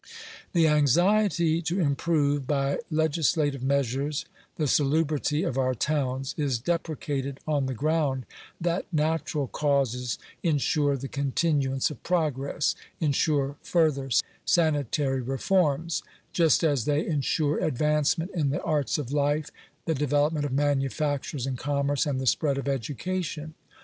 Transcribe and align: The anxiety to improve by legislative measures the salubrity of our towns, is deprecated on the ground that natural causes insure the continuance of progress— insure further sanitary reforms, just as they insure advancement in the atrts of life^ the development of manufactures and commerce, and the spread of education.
The 0.53 0.67
anxiety 0.67 1.61
to 1.61 1.79
improve 1.79 2.47
by 2.47 2.79
legislative 2.89 3.61
measures 3.61 4.25
the 4.55 4.65
salubrity 4.65 5.43
of 5.47 5.59
our 5.59 5.75
towns, 5.75 6.33
is 6.39 6.57
deprecated 6.57 7.39
on 7.47 7.67
the 7.67 7.75
ground 7.75 8.25
that 8.59 8.91
natural 8.91 9.45
causes 9.45 10.17
insure 10.41 10.97
the 10.97 11.07
continuance 11.07 11.91
of 11.91 12.01
progress— 12.01 12.73
insure 13.09 13.57
further 13.61 14.09
sanitary 14.43 15.21
reforms, 15.21 16.01
just 16.33 16.63
as 16.63 16.85
they 16.85 17.05
insure 17.05 17.59
advancement 17.63 18.31
in 18.33 18.49
the 18.49 18.57
atrts 18.57 18.97
of 18.97 19.09
life^ 19.09 19.51
the 19.85 19.93
development 19.93 20.45
of 20.45 20.51
manufactures 20.51 21.45
and 21.45 21.59
commerce, 21.59 22.07
and 22.07 22.19
the 22.19 22.25
spread 22.25 22.57
of 22.57 22.67
education. 22.67 23.53